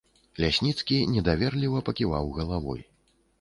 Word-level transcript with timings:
Лясніцкі 0.43 0.97
недаверліва 1.17 1.83
паківаў 1.91 2.33
галавой. 2.39 2.81